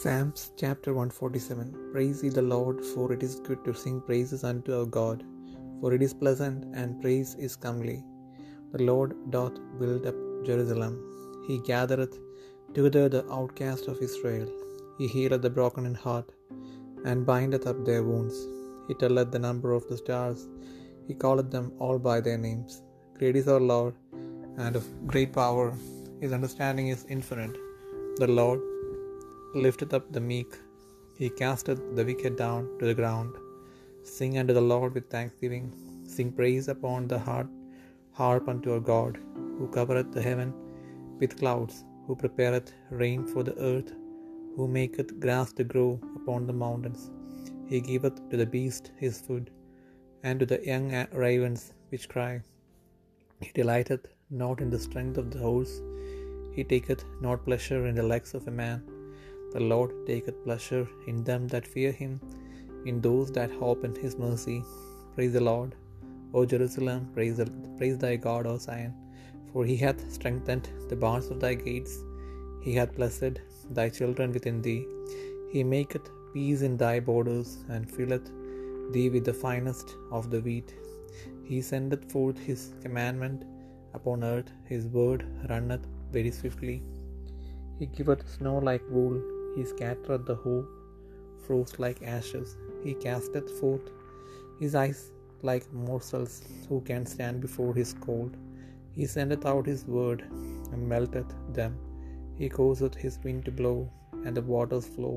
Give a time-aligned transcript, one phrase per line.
[0.00, 4.70] Psalms chapter 147 Praise ye the Lord, for it is good to sing praises unto
[4.76, 5.18] our God,
[5.80, 7.98] for it is pleasant, and praise is comely.
[8.72, 10.94] The Lord doth build up Jerusalem,
[11.48, 12.16] he gathereth
[12.76, 14.48] together the outcast of Israel.
[15.00, 16.30] He healeth the broken in heart,
[17.08, 18.38] and bindeth up their wounds.
[18.88, 20.42] He telleth the number of the stars,
[21.08, 22.82] he calleth them all by their names.
[23.20, 23.96] Great is our Lord,
[24.64, 25.68] and of great power,
[26.24, 27.56] his understanding is infinite.
[28.22, 28.60] The Lord
[29.54, 30.52] lifteth up the meek,
[31.18, 33.32] he casteth the wicked down to the ground.
[34.02, 35.66] Sing unto the Lord with thanksgiving,
[36.14, 37.50] sing praise upon the harp,
[38.12, 39.18] harp unto our God,
[39.56, 40.52] who covereth the heaven
[41.20, 43.90] with clouds, who prepareth rain for the earth,
[44.54, 47.10] who maketh grass to grow upon the mountains.
[47.70, 49.50] He giveth to the beast his food,
[50.22, 50.88] and to the young
[51.24, 52.34] ravens which cry.
[53.42, 55.74] He delighteth not in the strength of the horse,
[56.56, 58.80] he taketh not pleasure in the legs of a man.
[59.54, 62.20] The Lord taketh pleasure in them that fear him,
[62.90, 64.58] in those that hope in his mercy.
[65.14, 65.74] Praise the Lord.
[66.32, 67.46] O Jerusalem, praise, the,
[67.78, 68.94] praise thy God, O Zion,
[69.52, 71.94] for he hath strengthened the bars of thy gates.
[72.62, 73.40] He hath blessed
[73.78, 74.86] thy children within thee.
[75.52, 78.30] He maketh peace in thy borders, and filleth
[78.92, 80.70] thee with the finest of the wheat.
[81.48, 83.42] He sendeth forth his commandment
[83.94, 86.78] upon earth, his word runneth very swiftly.
[87.80, 89.20] He giveth snow like wool,
[89.54, 90.66] he scattereth the whole
[91.46, 92.56] frost like ashes.
[92.84, 93.88] He casteth forth
[94.60, 95.00] his eyes
[95.48, 96.34] like morsels.
[96.68, 98.36] Who can stand before his cold?
[98.96, 100.22] He sendeth out his word,
[100.72, 101.72] and melteth them.
[102.40, 103.78] He causeth his wind to blow,
[104.24, 105.16] and the waters flow.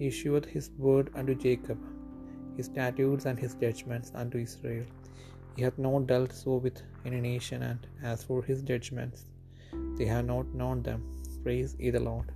[0.00, 1.80] He sheweth his word unto Jacob,
[2.56, 4.86] his statutes and his judgments unto Israel.
[5.56, 7.80] He hath not dealt so with any nation, and
[8.12, 9.20] as for his judgments,
[9.98, 11.02] they have not known them.
[11.44, 12.28] Praise ye the Lord.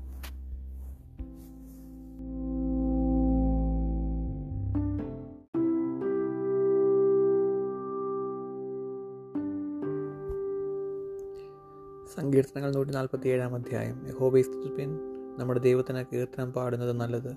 [12.14, 14.08] സങ്കീർത്തനങ്ങൾ നൂറ്റി നാൽപ്പത്തി ഏഴാം അധ്യായം.
[14.08, 14.98] യഹോബയെ സ്തുതിപ്പിൻ.
[15.38, 17.28] നമ്മുടെ ദൈവത്തിന് കീർത്തനം പാടുന്നത് നല്ലത്.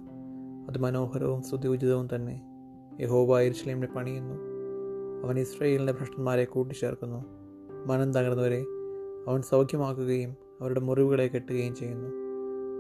[0.70, 2.42] അത് മനോഹരവും സ്തുതിയുചിതവും തന്നെ.
[3.02, 4.34] യഹോബ ഇർഷ്ലേമിനെ പണിയുന്നു.
[5.24, 7.26] അവൻ ഇസ്രയേലിന്റെ ഭ്രഷ്ടന്മാരെ കൂട്ടിച്ചേർക്കുന്നു.
[7.86, 8.66] മനം തകർന്നവരെ
[9.28, 12.10] അവൻ സൗഖ്യമാക്കുകയും അവരുടെ മുറിവുകളെ കെട്ടുകയും ചെയ്യുന്നു.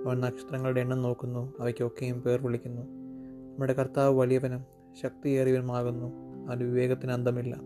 [0.08, 1.54] അവൻ നക്ഷത്രങ്ങളുടെ എണ്ണം നോക്കുന്നു.
[1.60, 2.82] അവയ്ക്കൊക്കെയും പേർ വിളിക്കുന്നു.
[2.82, 4.64] നമ്മുടെ കർത്താവ് വലിയവനും
[5.02, 6.08] ശക്തിയേറിയവനുമാകുന്നു.
[6.48, 7.62] അവൻ വിവേകത്തിന് അന്തമില്ല.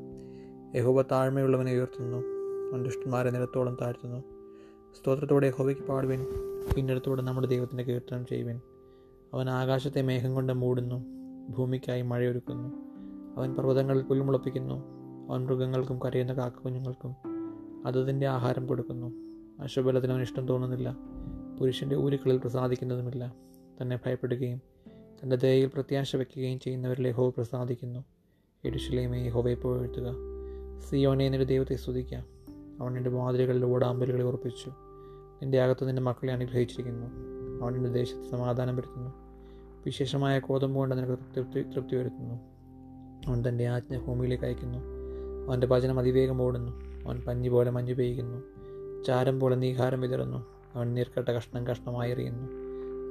[0.75, 2.39] യഹോബ താഴ്മയുള്ളവനെ ഉയർത്തുന്നു.
[2.78, 4.24] ദുഷ്ടന്മാരെ നിരത്തോളം താഴ്ത്തുന്നു.
[4.94, 6.25] സ്തോത്രത്തോടെ ഹോവയ്ക്ക് പാടുവിൻ.
[6.75, 8.62] പിന്നിടത്തോടെ നമ്മുടെ ദൈവത്തിന്റെ കീർത്തനം ചെയ്യുവിൻ.
[9.34, 11.06] അവൻ ആകാശത്തെ മേഘം കൊണ്ട് മൂടുന്നു
[11.50, 12.69] ഭൂമിക്കായി മഴയൊരുക്കുന്നു.
[13.38, 14.84] അവൻ പർവതങ്ങളിൽ പുല്ലുമുളപ്പിക്കുന്നു
[15.29, 17.16] അവൻ മൃഗങ്ങൾക്കും കരയുന്ന കാക്കക്കുഞ്ഞുങ്ങൾക്കും
[17.85, 19.08] അതതിന്റെ ആഹാരം കൊടുക്കുന്നു.
[19.59, 20.97] അശ്വബലത്തിന് അവൻ ഇഷ്ടം തോന്നുന്നില്ല
[21.59, 23.35] പുരുഷന്റെ ഊരുക്കളിൽ പ്രസാദിക്കുന്നതുമില്ല.
[23.81, 24.62] തന്നെ ഭയപ്പെടുകയും
[25.24, 28.06] തന്റെ ദയയിൽ പ്രത്യാശ വയ്ക്കുകയും ചെയ്യുന്നവരിൽ യഹോ പ്രസാദിക്കുന്നു.
[28.66, 30.16] എഡിഷിലേമേ ഹോവയെ പോഴ്ത്തുക.
[30.90, 32.39] സിയോനെ എന്നൊരു ദൈവത്തെ സ്തുതിക്കാം.
[32.81, 34.72] അവൻ നിന്റെ മാതിരികളിൽ ഓടാമ്പലുകളെ ഉറപ്പിച്ചു.
[35.41, 37.07] എന്റെ അകത്ത് നിന്റെ മക്കളെ അനുഗ്രഹിച്ചിരിക്കുന്നു.
[37.63, 39.09] അവൻ നിന്റെ ദേശത്ത് സമാധാനം വരുത്തുന്നു.
[39.85, 42.35] വിശേഷമായ കോതമ്പ് കൊണ്ട് നിനക്ക് തൃപ്തി തൃപ്തി വരുത്തുന്നു.
[43.28, 44.78] അവൻ തന്റെ ആജ്ഞ ഭൂമിയിലേക്ക് അയക്കുന്നു.
[45.47, 46.72] അവന്റെ ഭജനം അതിവേഗം ഓടുന്നു.
[47.07, 48.44] അവൻ പഞ്ഞി പോലെ മഞ്ഞു പെയ്യുന്നു.
[49.03, 50.46] ചാരം പോലെ നീഹാരം വിതറുന്നു.
[50.75, 52.47] അവൻ നീർക്കട്ട കഷ്ണം കഷ്ണമായി എറിയുന്നു.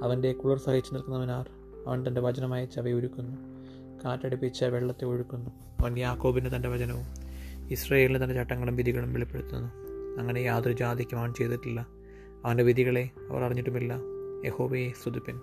[0.04, 1.50] അവന്റെ കുളിർ സഹിച്ചു നിൽക്കുന്നവനാർ
[1.86, 3.36] അവൻ തന്റെ വചനമായ ചവയൊരുക്കുന്നു
[4.04, 5.50] കാറ്റടിപ്പിച്ച വെള്ളത്തെ ഒഴുക്കുന്നു.
[5.80, 7.27] അവൻ യാക്കോബിന്റെ തന്റെ വചനവും
[7.70, 9.68] ഇസ്രയേലിന് തന്റെ ചട്ടങ്ങളും വിധികളും വെളിപ്പെടുത്തുന്നു.
[10.20, 11.88] അങ്ങനെ യാതൊരു ജാതിക്കും അവൻ ചെയ്തിട്ടില്ല.
[12.44, 14.00] അവന്റെ വിധികളെ അവർ അറിഞ്ഞിട്ടുമില്ല.
[14.44, 15.40] യഹോബയെ സ്തുതിപ്പിൻ.